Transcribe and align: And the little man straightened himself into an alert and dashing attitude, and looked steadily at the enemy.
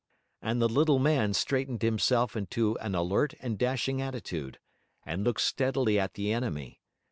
And 0.41 0.59
the 0.59 0.67
little 0.67 0.97
man 0.97 1.35
straightened 1.35 1.83
himself 1.83 2.35
into 2.35 2.75
an 2.79 2.95
alert 2.95 3.35
and 3.39 3.55
dashing 3.55 4.01
attitude, 4.01 4.57
and 5.05 5.23
looked 5.23 5.41
steadily 5.41 5.99
at 5.99 6.15
the 6.15 6.33
enemy. 6.33 6.81